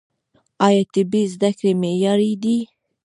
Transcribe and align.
آیا 0.67 0.83
طبي 0.93 1.21
زده 1.33 1.51
کړې 1.57 1.71
معیاري 1.81 2.31
دي؟ 2.43 2.57